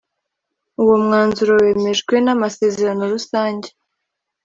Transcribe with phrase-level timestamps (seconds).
[0.81, 3.69] Uwo mwanzuro wemejwe n amasezerano rusange